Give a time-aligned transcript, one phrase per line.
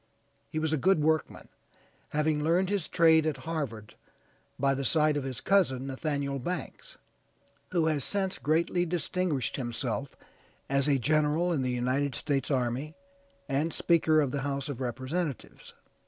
[0.49, 1.47] He was a good workman,
[2.09, 3.93] having learned his trade at Harvard
[4.57, 6.97] by the side of his cousin, Nathaniel Banks,
[7.69, 10.15] who has since greatly distinguished himself
[10.67, 12.95] as a general in the United States army
[13.47, 15.75] and speaker of the House of Representatives.